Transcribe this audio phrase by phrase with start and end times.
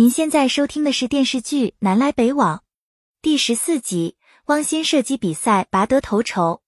[0.00, 2.56] 您现在收听的是电视剧《南来北往》
[3.20, 6.62] 第十四集，汪鑫射击比赛拔得头筹。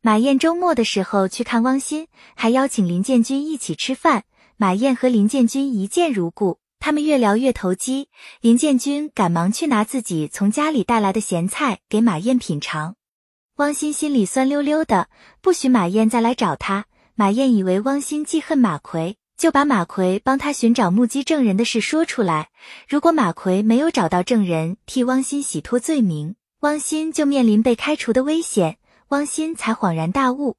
[0.00, 4.24] 马燕周末的时候去看汪鑫，还邀请林建军一起吃饭。
[4.56, 8.08] 马燕和林建军一见如故，他们越聊越投机。
[8.40, 12.96] 林建军赶忙去拿自己从家里带来的咸菜给马燕品尝。
[13.58, 15.08] 汪鑫心里酸溜溜的，
[15.40, 16.86] 不许马燕再来找他。
[17.14, 19.18] 马燕以为汪鑫记恨马奎。
[19.42, 22.50] 就把马奎帮他寻找目击证人的事说出来。
[22.88, 28.76] 如果马奎没有找到证人替汪鑫洗脱罪名，汪鑫就面临被开除的危险。
[29.08, 30.58] 汪鑫才恍然大悟。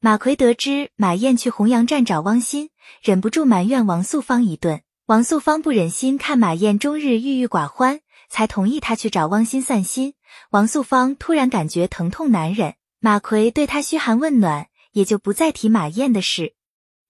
[0.00, 2.68] 马奎得知马燕去洪阳站找汪鑫，
[3.02, 4.82] 忍不住埋怨王素芳一顿。
[5.06, 10.12] 王素芳不忍心看马燕终日郁郁寡欢，才同意他去找汪鑫散心。
[10.50, 16.52] 王素芳突然感觉疼痛难忍，马奎对他嘘寒问暖，也就不再提马燕的事。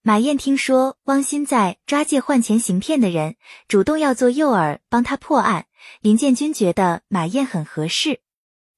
[0.08, 3.36] 马燕听说汪鑫在抓借换钱行骗的人，
[3.68, 5.66] 主动要做诱饵帮他破案。
[6.00, 8.20] 林建军觉得马燕很合适，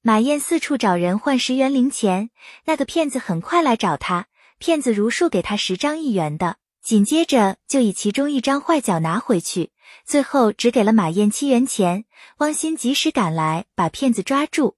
[0.03, 2.31] 马燕四处找人换十元零钱，
[2.65, 4.27] 那个骗子很快来找他，
[4.59, 9.71] 骗子如数给他十张一元的，紧接着就以其中一张坏角拿回去，
[10.05, 12.07] 最后只给了马燕七元钱。
[12.39, 14.75] 汪鑫及时赶来把骗子抓住，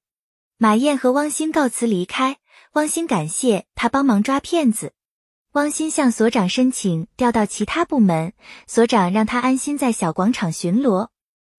[0.58, 2.36] 马燕和汪鑫告辞离开，
[2.74, 4.92] 汪鑫感谢他帮忙抓骗子。
[5.52, 8.32] 汪鑫向所长申请调到其他部门，
[8.66, 11.08] 所长让他安心在小广场巡逻。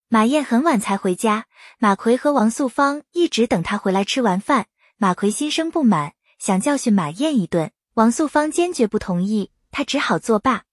[0.10, 1.46] 马燕很晚才回家，
[1.78, 4.66] 马奎和王素芳一直等他回来吃完饭。
[4.98, 10.64] 马奎心生不满，想教训马燕一顿，王素芳坚决不同意，他只好作罢。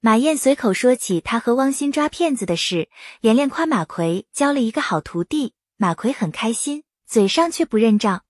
[0.00, 2.88] 马燕随口说起他和汪鑫抓骗子的事，
[3.20, 5.52] 连连夸马奎交了一个好徒弟。
[5.76, 8.22] 马奎很开心，嘴上却不认账。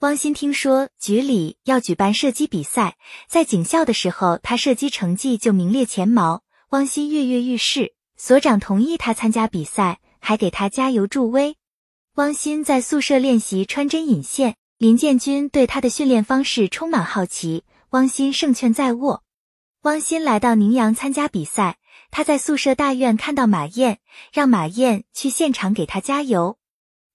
[0.00, 2.96] 汪鑫听说局里要举办射击比赛，
[3.28, 6.44] 在警校的时候，他射击成绩就名列前茅。
[6.68, 11.56] 汪鑫跃跃欲试，所长同意他参加比赛，还给他加油助威。
[12.14, 17.64] 汪鑫在宿舍练习穿针引线，林建军对他的训练方式充满好奇。
[17.90, 19.24] 汪鑫胜券在握。
[19.82, 21.78] 汪鑫来到宁阳参加比赛，
[22.12, 23.98] 他在宿舍大院看到马燕，
[24.32, 26.56] 让马燕去现场给他加油。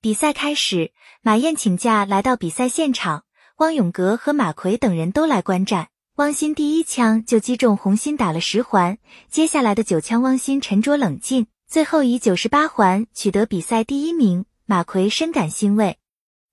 [0.01, 0.91] 比赛开始，
[1.25, 3.23] 马燕请假来到比赛现场，
[3.55, 5.87] 汪永革和马奎等人都来观战。
[6.15, 8.97] 汪鑫第一枪就击中红心，打了十环。
[9.29, 14.43] 接下来的九枪，汪鑫沉着冷静，最后以九十八环取得比赛第一名。
[14.65, 15.97] 马奎深感欣慰。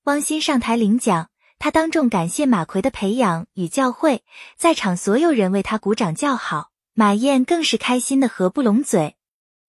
[0.04, 4.20] 汪鑫上台领奖，他当众感谢马奎的培养与教诲，
[4.56, 6.70] 在场所有人为他鼓掌叫好。
[6.94, 9.16] 马燕更是开心的合不拢嘴。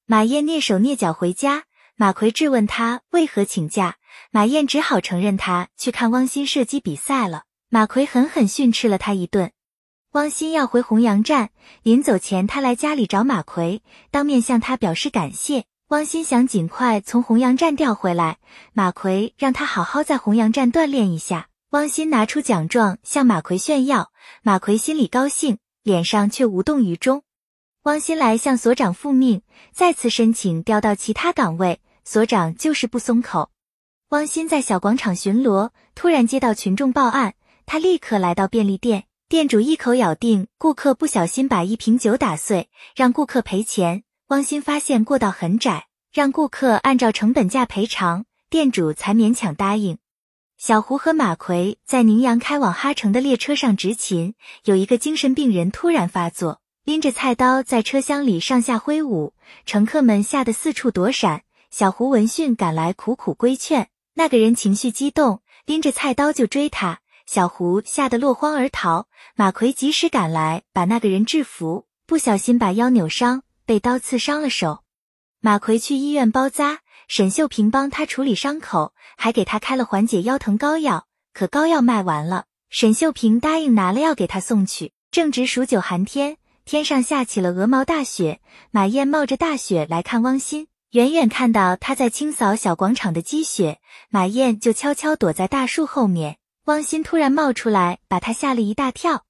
[0.05, 1.63] 马燕蹑手蹑脚回家。
[2.01, 3.97] 马奎质问他为何请假，
[4.31, 7.43] 马燕只好承认他去看汪鑫射击比赛了。
[7.69, 9.51] 马奎狠狠训斥了他一顿。
[10.13, 11.51] 汪鑫要回洪阳站，
[11.83, 15.65] 临走前他来家里找马奎，当面向他表示感谢。
[15.89, 18.39] 汪鑫想尽快从洪阳站调回来，
[18.73, 21.49] 马奎让他好好在洪阳站锻炼一下。
[21.69, 27.21] 汪鑫拿出奖状向马奎炫耀，马奎心里高兴，脸上却无动于衷。
[27.83, 33.51] 汪鑫来向所长复命，再次申请调到其他岗位，所长就是不松口。
[34.09, 37.35] 汪鑫在小广场巡逻，突然接到群众报案，
[37.65, 44.03] 他立刻来到便利店，店主一口咬定顾客不小心把一瓶酒打碎，让顾客赔钱。
[44.27, 49.97] 汪鑫发现过道很窄，让顾客按照成本价赔偿，店主才勉强答应。
[50.57, 54.35] 小胡和马奎在宁阳开往哈城的列车上执勤，
[54.65, 56.59] 有一个精神病人突然发作。
[56.83, 59.33] 拎着菜刀在车厢里上下挥舞，
[59.65, 61.43] 乘客们吓得四处躲闪。
[61.71, 63.87] 小胡闻讯赶来，苦苦规劝。
[64.15, 66.99] 那个人情绪激动，拎着菜刀就追他。
[67.25, 69.07] 小胡吓得落荒而逃。
[69.35, 74.83] 马奎及时赶来，把那个人制服，不小心把腰扭伤，被刀刺伤了手。
[75.39, 81.07] 马奎去医院包扎，沈秀平帮他处理伤口，还给他开了缓解腰疼膏药。
[81.33, 84.91] 可膏药卖完了，沈秀平答应拿了药给他送去。
[85.09, 86.37] 正值数九寒天。
[86.63, 88.39] 天上下起了鹅毛大雪，
[88.69, 93.79] 马燕冒着大雪来看汪鑫，远远看到他在清扫小广场的积雪，
[94.09, 96.37] 马燕就悄悄躲在大树后面。
[96.65, 99.23] 汪鑫突然冒出来，把他吓了一大跳。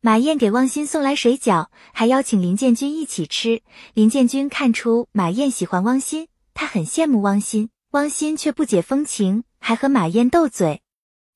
[0.00, 3.62] 马燕给汪鑫送来水饺，还邀请林建军一起吃。
[3.92, 10.80] 林建军看出马燕喜欢汪鑫，他很羡慕汪鑫，汪鑫却不解风情，还和马燕斗嘴。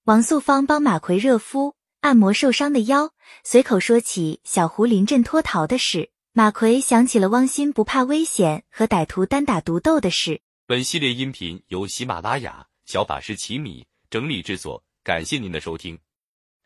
[0.04, 1.74] 王素芳帮马奎热敷。
[2.02, 3.10] 按摩受伤的腰，
[3.42, 6.10] 随口说起小胡临阵脱逃的事。
[6.36, 10.42] 马奎想起了汪鑫不怕危险和歹徒单打独斗的事。
[10.66, 15.96] 本系列音频由喜马拉雅小法师奇米整理制作，感谢您的收听。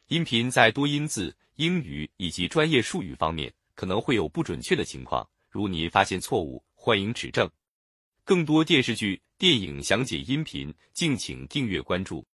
[0.07, 7.47] 音频在多音字、英语以及专业术语方面可能会有不准确的情况，如您发现错误，欢迎指正。
[8.25, 12.27] 更多电视剧、电影详解音频，敬请订阅关注。